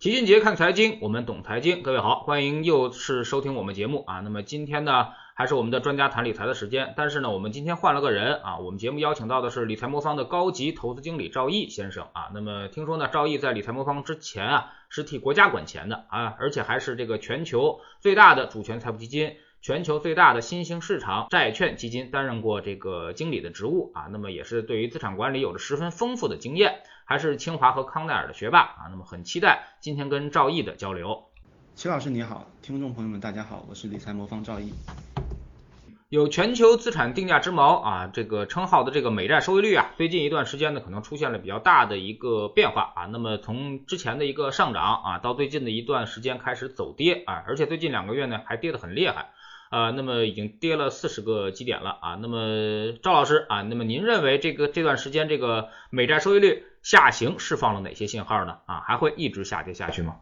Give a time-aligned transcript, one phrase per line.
[0.00, 1.82] 齐俊杰看财经，我们懂财经。
[1.82, 4.20] 各位好，欢迎又是收听我们节目啊。
[4.20, 8.58] 那么今天呢，还是我们的专家谈理财的时间，但是呢，我们今天换了个人啊。
[8.58, 12.30] 我们节目邀请到的是理财魔方的高级投资经理赵毅先生啊。
[12.32, 24.08] 那么听说呢，赵毅在理财魔方之前啊，是替国家管钱的啊，而且还是这个全球最大的主权财富基金、全球最大的新兴市场债券基金担任过这个经理的职务啊。
[24.10, 26.80] 那么也是对于资产管理有着十分丰富的经验。
[27.10, 31.24] 还是清华和康奈尔的学霸啊，那么很期待今天跟赵毅的交流。
[31.74, 34.74] 齐老师你好，听众朋友们大家好，我是理财魔方赵毅。
[36.10, 49.30] 有全球资产定价之矛啊这个称号的这个美债收益率啊，最近一段时间呢可能出现了比较大的一个变化啊，那么从之前的一个上涨啊，到最近的一段时间开始走跌啊，而且最近两个月呢还跌得很厉害。
[49.70, 52.18] 啊，那么已经跌了四十个基点了啊。
[52.20, 58.58] 那么赵老师啊，那么您认为这个这段时间这个美债收益率下行释放了哪些信号呢？
[58.66, 60.16] 啊，还会一直下跌下去吗？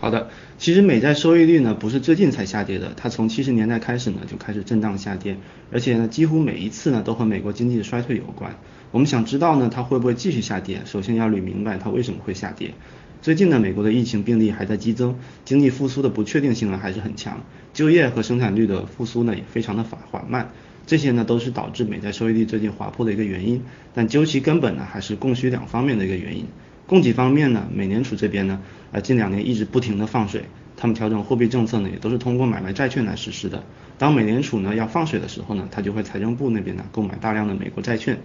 [0.00, 5.36] 好的，其实美债收益率呢不是最近才下跌的，它从七十年代开始呢就开始震荡下跌，
[5.72, 8.56] 而且呢几乎每一次呢都和美国经济的衰退有关。
[8.90, 12.74] 我们想知道呢它会不会继续下跌，首先要捋明白它为什么会下跌。
[13.20, 17.40] 最近呢，美国的疫情病例还在激增，经济复苏的不确定性呢还是很强，
[17.74, 20.52] 就业和生产率的复苏呢也非常的缓缓慢，
[20.86, 23.60] 这些呢都是导致美债收益率最近滑坡的一个原因。
[23.92, 26.46] 但究其根本呢，还是供需两方面的一个原因。
[26.86, 30.44] 供给方面呢，美联储这边呢，呃近两年一直不停的放水，
[30.78, 33.64] 他们调整货币政策呢也都是通过买卖债券来实施的。
[33.98, 38.18] 当美联储呢要放水的时候呢，它就会财政部那边呢购买大量的美国债券。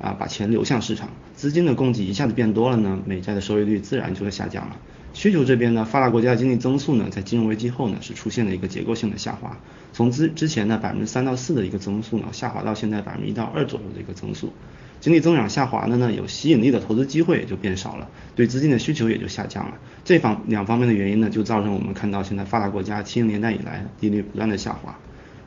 [0.00, 4.76] 啊，把钱流向市场，资金的供给一下子变多了呢，美债的收益率自然就会下降了。
[5.12, 9.58] 需求这边呢，发达国家的经济增速呢，在金融危机后呢，是出现了一个结构性的下滑，
[9.92, 14.52] 从之之前的百分之三到四的一个增速呢，下滑到现在百分之一到二左右的一个增速。
[15.00, 19.74] 经济增长下滑的呢，有吸引力的投资机会也就变少了，对资金的需求也就下降了。
[20.04, 24.98] 这方两方面的原因呢，就造成我们看到现在发达国家七零年代以来利率不断的下滑。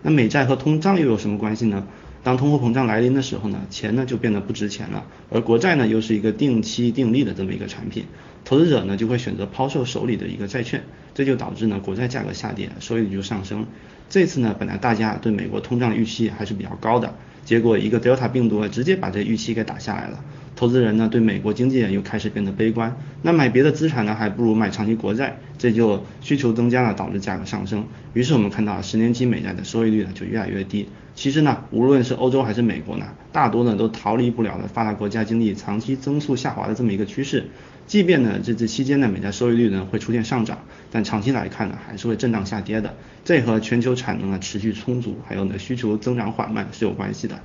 [0.03, 1.85] 那美债和通胀又有什么关系呢？
[2.23, 8.05] 当通货膨胀来临的时候呢，钱呢就变得不值钱了，而国债呢又是一个定期定利的这么一个产品，
[8.45, 10.83] 投资者呢就会选择抛售手里的一个债券，
[11.15, 13.65] 这就导致呢国债价格下跌，收益率就上升。
[14.07, 20.19] 这次呢本来大家对美国通胀预期还是比较高的，结果一个 Delta 病毒啊直接把这预期给打下来了。
[20.55, 27.85] 投资人呢对美国经济又开始变得悲观，那买别的资产呢还不如买长期国债，这就需求增加了，导致价格上升。
[28.13, 30.87] 于是我们看到十年期美债的收益率呢就越来越低。
[31.13, 37.49] 其实呢，无论是欧洲还是美国呢，大多呢都逃离不了的发达国家经济长期增速下滑的这么一个趋势。
[37.85, 40.59] 即便呢这这期间呢美债收益率呢会出现上涨，
[40.91, 42.95] 但长期来看呢还是会震荡下跌的。
[43.25, 47.39] 这和全球产能呢持续充足，还有呢需求增长缓慢是有关系的。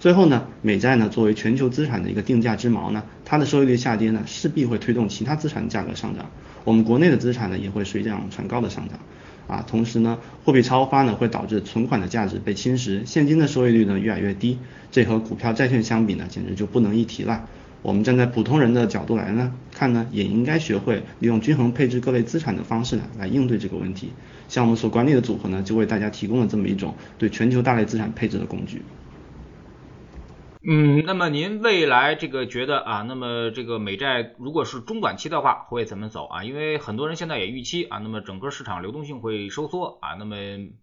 [0.00, 6.26] 最后呢，美债呢作为全球资产的一个定价之锚呢，它的收益率下跌呢，势必会推动其他资产价格上涨。
[6.64, 8.98] 我们国内的资产呢也会水涨船高的上涨。
[9.48, 14.58] 啊，同时呢，货币超发呢会导致存款的价值被侵蚀，现金的收益率呢越来越低，
[14.90, 17.46] 这和股票、债券相比呢，简直就不能一提了。
[17.82, 24.12] 我们站在普通人的角度来呢看呢，也应该学会利用均衡配置各类资产的方式呢来应对这个问题。
[24.48, 28.82] 像我们所管理的组合呢，就为大家提供了这么一种对全球大类资产配置的工具。
[30.64, 36.44] 嗯，那么您未来这个觉得啊，那么这个美债如果是中短期的话会怎么走啊？
[36.44, 40.36] 因为很多人现在也预期啊，那么整个市场流动性会收缩啊，那么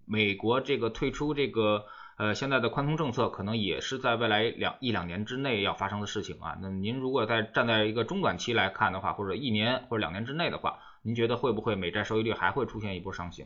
[0.04, 1.86] 美国这个退出这个
[2.18, 6.58] 呃现在的宽松政策，可能也是在未来两一两年之内要发生的事情啊。
[6.62, 13.46] 那您如果在站在一个中短期来看的话，或者一年或者两年之内的话，您觉得会不会美债收益率还会出现一波上行？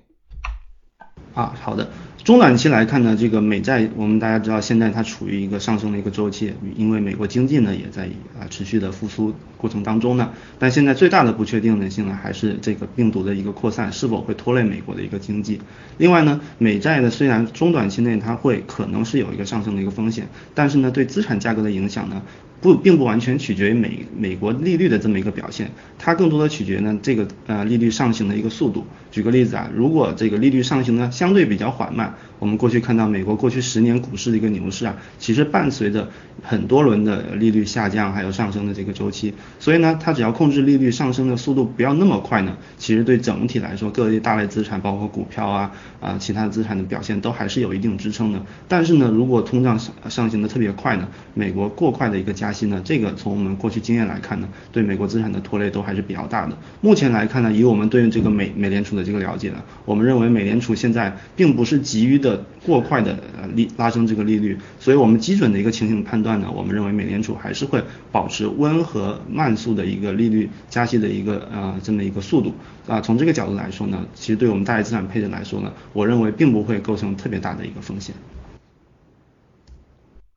[1.34, 1.90] 啊，好的。
[2.24, 8.06] 中短期来看呢，这个美债，我们大家知道，现在它处于一个上升的一个周期，因为美国经济呢也在
[8.40, 10.30] 啊持续的复苏过程当中呢。
[10.58, 15.60] 但现在最大的不确定性呢，还是这个病毒的一个扩散是否会拖累美国的一个经济。
[15.98, 22.22] 另外呢，美债呢虽然中短期内它会可能是有一个上升的一个风险，但是呢对资产价格的影响呢。
[22.64, 25.70] 不，并不完全取决于美美国利率的这么一个表现，
[26.00, 28.88] 它更多的取决呢这个呃利率上行的一个速度。
[29.12, 36.10] 举个例子啊，如果这个利率上行呢相对比较缓慢，我们过去看到美国过去十年股市的一个牛市啊，其实伴随着
[36.42, 48.42] 很多轮的利率下降还有上升的这个周期，所以呢，它只要控制利率上升的速度不要那么快呢，其实对整体来说各类大类资产包括股票啊啊其他资产的表现都还是有一定支撑的。
[48.68, 52.52] 但是呢，如果通胀上上行的特别快呢，美国过快的一个加
[52.84, 56.58] 这个从我们过去经验来看呢，对美国资产的拖累都还是比较大的。
[56.82, 72.54] 目前来看呢，以我们对于这个美美联储的这个了解呢，我们认为美联储现在并不是急于的过快的呃利拉升这个利率，所以我们基准的一个情形判断呢，我们认为美联储还是会保持温和慢速的一个利率加息的一个呃这么一个速度
[72.88, 73.02] 啊。
[73.02, 78.16] 从这个角度来说呢，其实对我们大类资产配置来说呢，我认为并不会构成特别大的一个风险。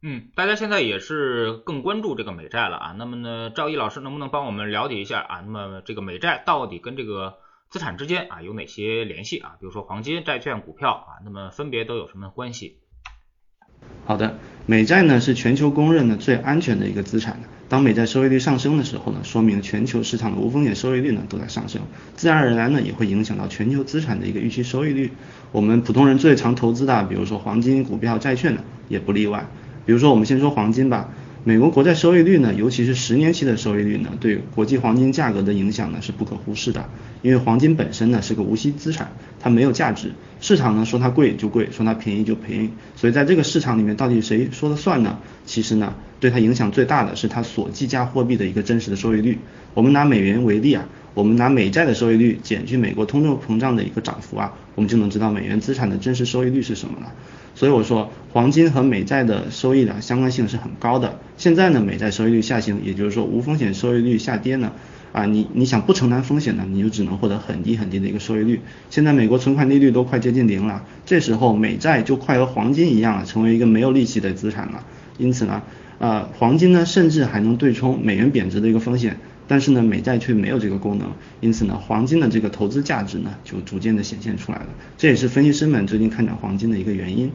[0.08, 2.94] 嗯，大家现在也是更关注这个美债了啊。
[2.96, 5.40] 那么呢，赵毅老师能不能帮我们了解一下啊？
[5.44, 7.38] 那么这个美债到底跟这个
[7.70, 9.56] 资产之间啊有哪些联系啊？
[9.58, 12.78] 比如说黄金、债券、股票啊，那么分别都有什么关系？
[14.04, 17.40] 好的，美债呢是全球公认的最安全的一个资产。
[17.68, 21.82] 当美债收益率上升的时候呢，说明全球市场的无风险收益率呢都在上升，
[22.14, 25.10] 自然而然呢也会影响到全球资产的一个预期收益率。
[25.50, 29.44] 我们普通人最常投资的，比如说黄金、股票、债券呢，也不例外。
[29.86, 31.08] 比如说，我们先说黄金吧。
[31.44, 36.90] 美国国债收益率呢，尤其是十年期的收益率呢，对国际黄金价格的影响呢是不可忽视的。
[37.22, 40.10] 因为黄金本身呢是个无息资产，它没有价值，
[40.40, 42.70] 市场呢说它贵就贵，说它便宜就便宜。
[42.94, 45.18] 所以在这个市场里面，到底谁说了算呢？
[45.44, 49.38] 其实呢，对它影响最大的是它所计价货币的一个真实的收益率。
[49.74, 57.12] 我们拿美元为例啊，我们拿美债的收益率减去美国通货膨胀的一个涨幅啊，我们就能知道美元资产的真实收益率是什么了。
[57.54, 61.18] 所以我说，黄金和美债的收益的相关性是很高的。
[61.38, 64.72] 现在呢，美债收益率下行，也就是说无风险收益率下跌呢，
[65.12, 68.60] 啊，你你想不承担风险呢，你就只能获得很低很低的一个收益率。
[68.90, 74.84] 现在美国存款利率都快接近零了，这时候美债就快和黄金一样了，成为一个没有利息的资产了。
[75.18, 75.62] 因此呢，
[75.98, 79.16] 呃，黄金呢甚至还能对冲美元贬值的一个风险。
[79.48, 81.08] 但是呢，美债却没有这个功能，
[81.40, 84.66] 因此呢，黄金的这个投资价值呢就逐渐的显现出来了，
[84.98, 87.30] 这也是分析师们最近看涨黄金的一个原因。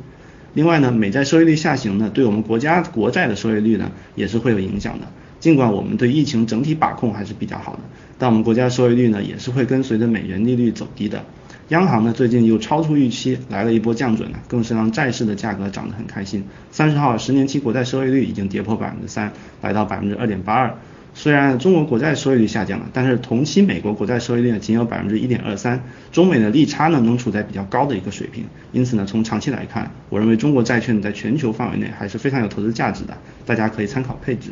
[0.53, 5.07] 另外呢，美债收益率下行呢，对我们国家国债的收益率呢也是会有影响的。
[5.41, 7.79] 尽管我们对疫情整体把控还是比较好的，
[8.17, 11.25] 但我们国家收益率呢也是会跟随着美元利率走低的。
[11.69, 16.43] 央行呢最近又超出预期来了一波降准呢，更是让债市的价格涨得很开心。
[16.69, 20.73] 三十号十年期国债收益率已经跌破百分之三，来到百分之二点八二。
[21.13, 34.51] 虽然中国国债收益率下降了，但是同期美国国债收益率仅有百分之一点二三，中美的利差呢能处在比较高的一个水平，因此呢从长期来看，我认为中国债券在全球范围内还是非常有投资价值的，大家可以参考配置。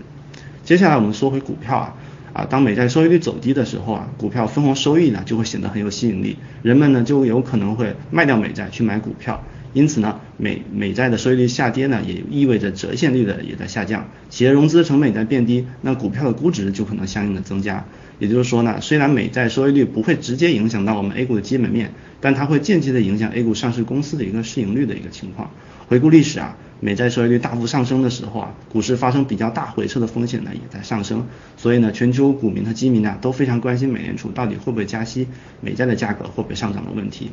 [0.69, 1.95] 接下来我们说回股票啊，
[2.31, 9.43] 啊当美债收益率走低的时候啊，股票分红收益呢就会显得很有吸引力，人们呢就有可能会卖掉美债去买股票。
[9.73, 17.83] 因此呢，美美债的收益率下跌呢，也意味着折现率的也在下降，企业融资成本在变低，那股票的估值就可能相应的增加。
[18.19, 25.49] 也就是说呢，虽然美债收益率不会直接影响到我们 A 股的基本面，但它会间接的影响 A 股上市公司的一个市盈率的一个情况。
[25.87, 26.55] 回顾历史啊。
[26.81, 31.25] 美债收益率大幅上升的时候啊，股市发生比较大回撤的风险呢也在上升，
[31.57, 35.27] 所以呢，全球股民和基民呢都非常关心美联储到底会不会加息，
[35.59, 37.31] 美债的价格会不会上涨的问题。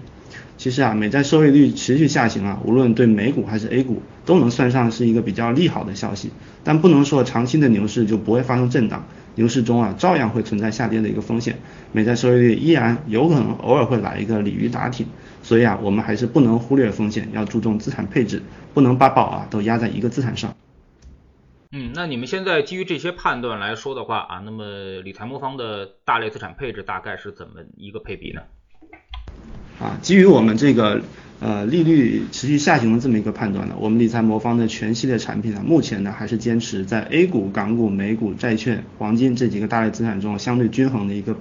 [0.59, 6.31] 其实啊，美债收益率持续下行啊，无论对美股还是 A 股都能算上是一个比较利好的消息，
[6.65, 9.05] 但不能说长期的牛市就不会发生震荡。
[9.39, 11.59] 牛市中啊，照样会存在下跌的一个风险，
[11.93, 15.07] 美债收益率依然有可能偶尔会来一个鲤鱼打挺，
[15.47, 18.43] 所以啊，我们还是不能忽略风险，要注重资产配置，
[18.75, 20.57] 不能把宝啊都压在一个资产上。
[21.71, 24.65] 嗯，那你们现在基于这些判断来说的话啊，那么
[25.05, 28.41] 理财魔方的大类资产配置大概是怎么一个配比呢？
[29.79, 31.01] 啊，基于我们这个。
[31.39, 41.37] 呃，利率持续下行的这么一个判断呢，我们理财魔方的全系列产品呢，目前呢还是坚持在 A 股、港股、美股、债券、黄金这几个大类资产中相对均衡的一个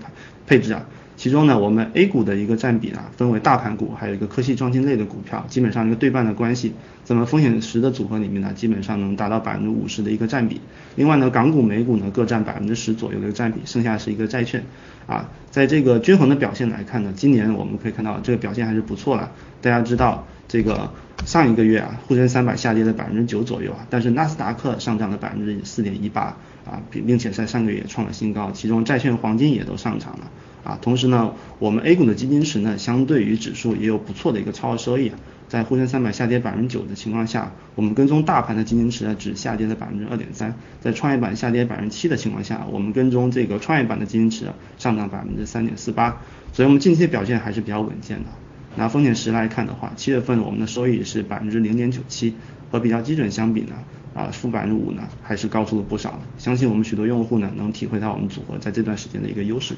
[0.45, 0.85] 配置啊。
[1.17, 6.73] 其中呢，我们 A 股的一个占比呢，分为大盘股，还有一个科技创新类的股票，基本上一个对半的关系。
[7.05, 10.59] 咱们风险十的组合里面呢，基本上能达到百分之五十的一个占比。
[10.95, 14.63] 另外呢，港股、美股呢各占百分之十左右的一个占比，剩下是一个债券。
[15.07, 19.31] 啊，在这个均衡的表现来看呢，今年我们可以看到这个表现还是不错了。
[19.61, 20.91] 大家知道这个
[21.25, 30.31] 上一个月啊，沪深三百下跌了百分之九左右啊，但是纳斯达克上涨了百分之四点一八啊，并并且在上个月也创了新高，其中债券、黄金也都上涨了。
[30.63, 35.19] 啊，同时呢，我们 A 股的基金池呢，相对于指数也有不错的一个超额收益啊。
[35.47, 40.55] 在沪深三百下跌百分之九的情况下，我们跟踪大盘的基金池呢，只下跌了百分之二点三。
[40.81, 44.47] 在创业板下跌百分之七的情况下，我们跟踪这个创业板的基金池
[44.79, 46.17] 上涨百分之三点四八。
[46.51, 48.25] 所以，我们近期表现还是比较稳健的。
[48.77, 52.35] 拿风险十来看的话，七月份我们的收益是百分之零点九七，
[52.71, 53.75] 和比较基准相比呢，
[54.13, 56.19] 啊，负百分之五呢，还是高出了不少。
[56.37, 59.75] 相信我们许多用户呢，能体会到我们组合在这段时间的一个优势。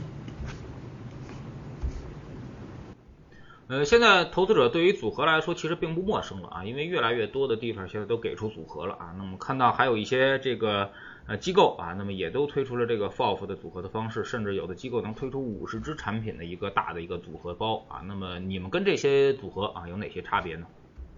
[3.68, 9.13] 呃，现在投资者对于组合来说其实并不陌生了啊，因为越来越多的地方现在都给出组合了啊。
[9.18, 10.92] 那么看到还有一些这个
[11.27, 18.00] 呃机构啊，那么也都推出了这个 FOF 的组合的方式，甚至有的机构能推出五十只产品的一个大的一个组合包啊。
[18.07, 20.65] 那么你们跟这些组合啊有哪些差别呢？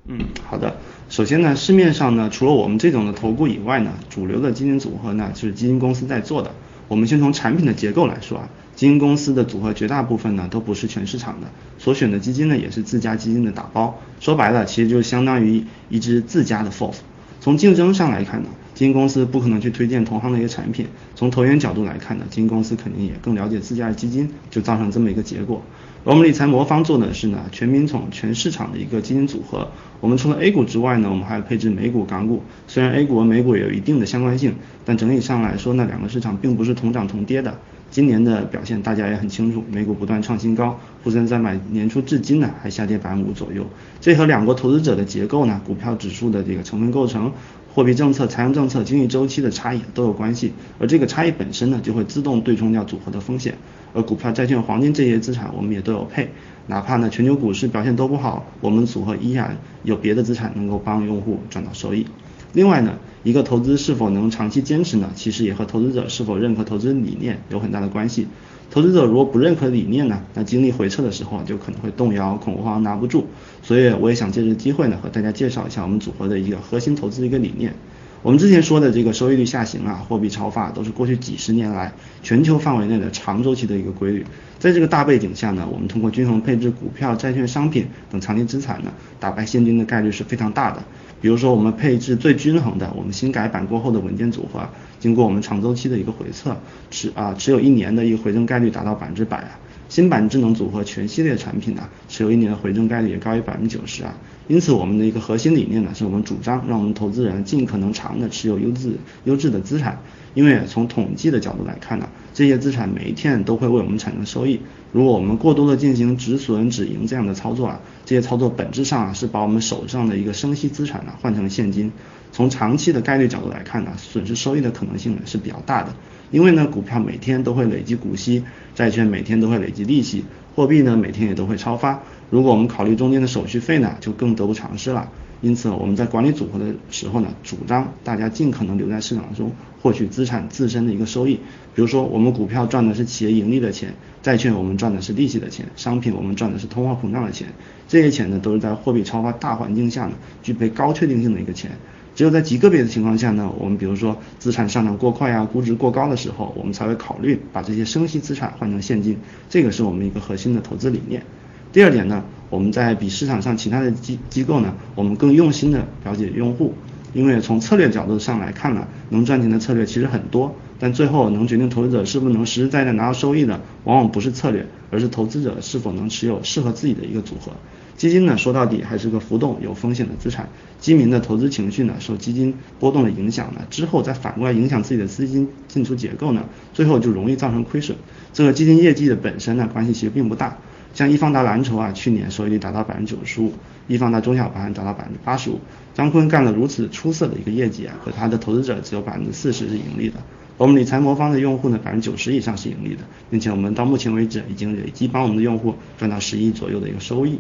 [0.05, 0.77] 嗯，好的。
[1.09, 6.51] 首先呢，市面上呢，除了我们这种的投顾以外呢，主流的基金组合呢，就是基金公司在做的。
[6.87, 11.47] 我们先从产品的结构来说啊，基金公司的组合绝大部分呢，都不是全市场的，
[11.77, 13.99] 所选的基金呢，也是自家基金的打包。
[14.19, 16.95] 说白了，其实就相当于一只自家的 FOF。
[17.41, 18.49] 从竞争上来看呢，
[18.79, 20.87] 基金公司不可能去推荐同行的一个产品。
[21.13, 25.61] 从投研角度来看呢，基金公司肯定也更了解自家的基金，就造成这么一个结果。
[26.05, 29.67] 我们理财魔方做的是呢，全民宠全市场的一个基金组合。
[29.99, 32.41] 我们除了 A 股之外呢，我们还配置美股、港股。
[32.69, 34.55] 虽然 A 股和美股也有一定的相关性，
[34.85, 37.59] 但整体上来说呢，两个市场并不是同涨同跌的。
[37.91, 43.65] 今年的表现大家也很清楚，美股不断创新高，沪深三百年初至今呢还下跌百分之五左右。
[43.99, 47.31] 这和两国投资者的结构呢、股票指数的这个成分构成、
[47.73, 50.53] 货币政策、财政政策、经济周期的差异都有关系。
[50.77, 53.55] 而这个差异本身呢，就会自动对冲掉组合的风险。
[53.93, 56.29] 而股票、债券、黄金这些资产，我们也都有配，
[56.67, 62.05] 哪怕呢全球股市表现都不好，我们组合依然有别的资产能够帮用户赚到收益。
[62.53, 68.27] 另外呢，一个投资是否能长期坚持呢，其实也和投资者是否认可投资理念有很大的关系。
[68.71, 73.25] 投资者如果不认可理念呢，那经历回撤的时候就可能会动摇、恐慌、拿不住。
[73.61, 77.73] 所以我也想借这个机会呢，和大家介绍一下我们组合的一个核心投资的一个理念。
[78.21, 84.25] 我们之前说的这个收益率下行啊，货币超发，都是过去几十年来全球范围内的长周期的一个规律。
[84.59, 90.83] 在这个大背景下呢，我们通过均衡配置股票、债券、商品等长期资产呢，打败现金的概率是非常大的。
[91.21, 94.67] 比如说，我们配置最均衡的，我们新改版过后的稳健组合，
[94.99, 96.57] 经过我们长周期的一个回测，
[96.91, 99.59] 持啊持有一年的一个回正概率达到百分之百啊。
[99.89, 104.15] 新版智能组合全系列产品呢，持有一年的回正概率也高于百分之九十啊。
[104.47, 108.93] 因此，我们的一个核心理念呢，是我们主张让我们投资人尽可能长的持有优质
[109.25, 109.99] 优质的资产，
[110.33, 114.59] 因为从统计的角度来看呢，这些资产每一天都会为我们产生收益。
[114.91, 121.91] 如果我们过多的进行止损止盈这样的操作啊，这些操作本质上啊是把我们手上的一个生息资产呢换成现金。
[122.31, 125.93] 从长期的概率角度来看呢，损失收益的可能性呢是比较大的。
[126.31, 128.43] 因为呢，股票每天都会累积股息，
[128.75, 130.23] 债券每天都会累积利息，
[130.55, 131.99] 货币呢每天也都会超发。
[132.29, 135.09] 如果我们考虑中间的手续费呢，就更得不偿失了。
[135.41, 141.35] 因此，我们在管理组合的时候呢，主张大家尽可能留在市场中获取资产自身的一个收益。
[141.73, 147.47] 比如说，我们股票赚的是企业盈利的钱，债券我们赚的是利息的钱，商品我们赚的是通货膨胀的钱。
[147.87, 150.11] 这些钱呢，都是在货币超发大环境下呢，
[150.43, 151.71] 具备高确定性的一个钱。
[152.19, 159.17] 只有在极个别的情况下呢，我们比如说资产上涨过快啊，估值过高的时候，我们才会考虑把这些生息资产换成现金，
[159.49, 161.23] 这个是我们一个核心的投资理念。
[161.71, 166.73] 第二点呢，我们在比市场上其他的机机构呢，我们更用心的了解用户，
[167.13, 177.53] 因为从策略角度上来看呢，能赚钱的策略其实很多，但最后能决定投资者是不是能实实在在拿到收益的，往往不是策略，而是投资者是否能持有适合自己的一个组合。
[177.99, 180.47] 基金呢，说到底还是个浮动有风险的资产。
[180.79, 187.97] 基民的投资情绪呢，受基金波动的影响呢，之后再反过来影响自己的资金进出结构呢，最后就容易造成亏损。
[188.31, 190.57] 这个基金业绩的本身呢，关系其实并不大。
[190.93, 193.51] 像易方达蓝筹啊，去年收益率达到百分之九十五，
[193.89, 195.59] 易方达中小盘达到百分之八十五。
[195.93, 200.15] 张坤干了如此出色的一个业绩啊，可他的投资者只有百分之四十是盈利的。
[200.55, 207.39] 我们理财魔方的用户呢，百分之九十以上是盈利的，并且我们到目前为止已经累计帮我们的用户赚到十亿左右的一个收益。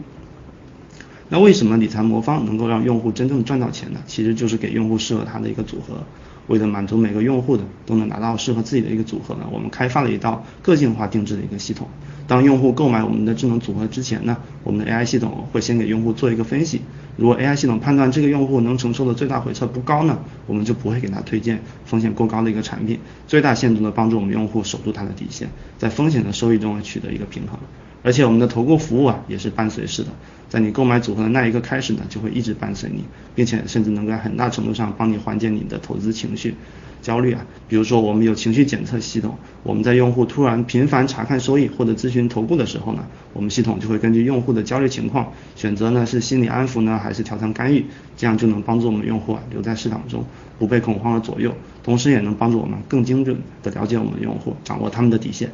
[1.31, 3.99] 那为什么理财魔方能够让用户真正赚到钱呢？
[4.07, 6.03] 其实就是给用户适合他的一个组合。
[6.47, 11.87] 为了满足每个用户的都能拿到适合自己的一个组合呢，我们开发了一道个性化定制的一个系统。
[12.25, 16.81] 当用户购买我们的智能组合之前呢，我们的 AI 系统会先给用户做一个分析。
[17.17, 20.17] 如果 AI 系统判断这个用户能承受的最大回撤不高呢，
[20.47, 27.59] 我们就不会给他推荐风险过高的一个产品，最大限度的帮助我们用户守住他的底线，在风险的收益中取得一个平衡。
[28.01, 30.09] 而且我们的投顾服务啊，也是伴随式的，
[30.47, 33.03] 在你购买组合的那一刻开始呢，就会一直伴随你，
[33.35, 36.55] 并且甚至能在很大程度上帮你缓解你的投资情绪
[37.01, 37.45] 焦虑啊。
[37.67, 50.25] 比如说，我们有情绪检测系统，我们在用户突然频繁查看收益或者咨询投顾的时候呢，我们系统就会根据用户的焦虑情况，选择呢是心理安抚呢，还是调仓干预，这样就能帮助我们用户啊留在市场中，
[50.57, 51.53] 不被恐慌的左右，
[51.83, 55.51] 同时也能帮助我们更精准的了解我们的用户，掌握他们的底线。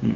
[0.00, 0.12] 嗯。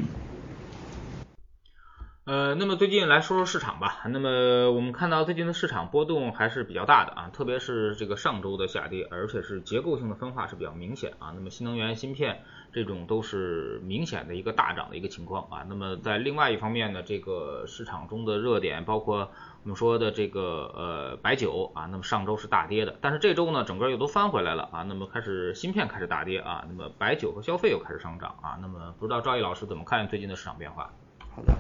[2.29, 4.03] 呃，那么最近来说说市场吧。
[4.05, 11.33] 那么我们看到最近的市场波动还是比较大的啊，特别是这个上周的下跌，而且是结构性的分化是比较明显啊。
[11.35, 15.65] 那么新能源芯片这种都是明显的一个大涨的一个情况啊。
[15.71, 19.31] 那么在另外一方面呢，这个市场中的热点包括
[19.63, 24.83] 我们说的这个呃白酒啊，那么上周是大跌的，但是这周呢整个又都翻回来了啊。
[24.83, 28.59] 那么开始芯片开始大跌啊，那么白酒和消费又开始上涨啊。
[28.61, 30.93] 那么不知道赵毅老师怎么看最近的市场变化？
[31.35, 31.55] 好的。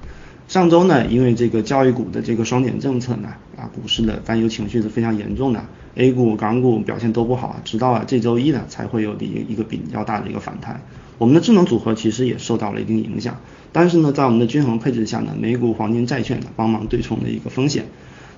[0.48, 5.62] 上周呢，因为这个教育股的这个双减政策呢，啊，股市的担忧情绪是非常严重的
[5.94, 10.80] ，A 股、港股表现都不好，直到啊这周一呢才会有一一个比较大的一个反弹。
[11.18, 13.38] 我们的智能组合其实也受到了一定影响，
[13.72, 17.84] 但是呢，在我们的均衡配置下呢，美股、黄金、债券呢帮忙对冲的一个风险。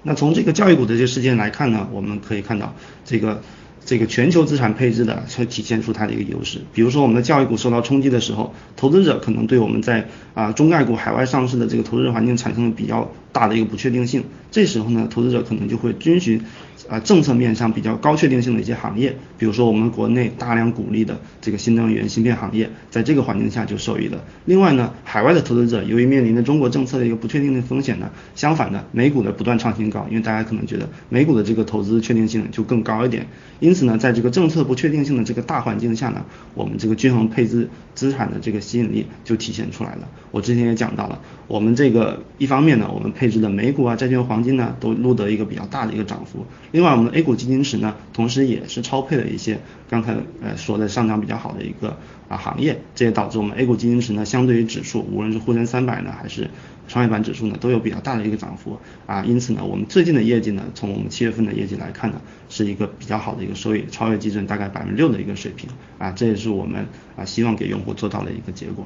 [0.02, 2.75] 那从这个教育股的这个事件来看呢，我们可以看到
[3.05, 3.40] 这个。
[3.85, 6.61] 这个全球资产配置的，才体现出它的一个优势。
[6.73, 14.25] 比如说，我们的教育股受到冲击的时候，投资者可能对我们在啊中概股海外上市的这个投资环境产生了比较大的一个不确定性。
[14.51, 16.41] 这时候呢，投资者可能就会遵循。
[16.89, 24.25] 啊，政策面上比较高确定性的一些行业，比如说我们国内大量鼓励的这个新能源芯片行业，在这个环境下就受益了。
[24.47, 33.29] 另外呢，海外的投资者由于面临着中国政策的一个不确定的风险呢，相反的，美股的不断创新高，因为大家可能觉得美股的这个投资确定性就更高一点。
[33.71, 36.25] 因此呢，在这个政策不确定性的这个大环境下呢，
[36.55, 40.09] 我们这个均衡配置资产的这个吸引力就体现出来了。
[40.33, 46.45] 我之前也讲到了，我们这个一方面呢，我们配置的美股啊、债券、黄金呢，都录得一个比较大的一个涨幅。
[46.73, 51.97] 另外，我们的 A 股基金池呢，同时也是超配了一些刚才呃说的上涨比较好的一个
[52.29, 56.50] 啊行业，这也导致我们 A 股基金池呢，相对于指数，无论是沪深三百呢，还是
[56.90, 59.25] 创业板指数呢，都有比较大的一个涨幅啊。
[59.25, 66.85] 因此呢，我们最近的业绩呢，从我们七月份的业绩来看呢，是一个比较好的一个收益，超越基准大概百分之六的一个水平啊，这也是我们
[67.16, 68.85] 啊希望给用户做到的一个结果。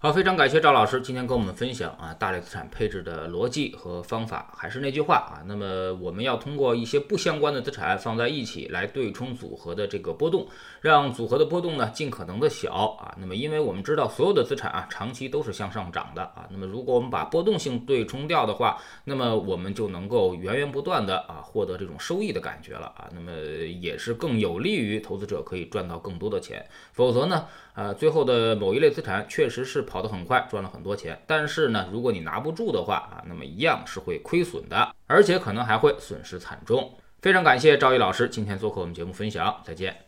[0.00, 4.54] 好，非常感谢赵老师今天跟我们分享啊大类资产配置的逻辑和方法。
[4.56, 10.46] 还是那句话啊，那么我们要通过一些不相关的资产放在一起来对冲组合的这个波动，
[10.80, 13.12] 让组合的波动呢尽可能的小啊。
[13.18, 23.10] 那么因为我们知道所有的资产啊长期都是向上涨的啊，那么如果我们把波动性对冲掉的话，那么我们就能够源源不断的啊获得这种收益的感觉了啊。
[23.12, 23.32] 那么
[23.80, 26.64] 也是更有利于投资者可以赚到更多的钱。
[26.92, 27.46] 否则呢，
[27.78, 29.82] 呃，最后的某一类资产确实是。
[29.82, 36.92] 跑得很快，赚了很多钱，但是呢，如果你拿不住的话啊，那么一样是会亏损的，而且可能还会损失惨重。
[37.22, 40.07] 非常感谢赵毅老师今天做客我们节目分享，再见。